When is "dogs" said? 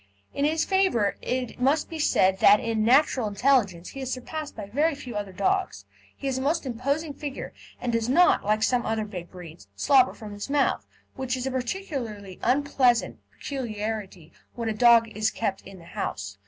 5.31-5.85